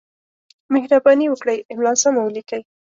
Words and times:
مهرباني 0.73 1.25
وکړئ! 1.29 1.57
املا 1.71 1.93
سمه 2.03 2.21
ولیکئ! 2.23 2.61